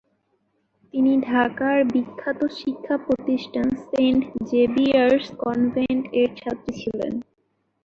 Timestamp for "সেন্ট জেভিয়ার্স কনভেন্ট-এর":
3.87-6.29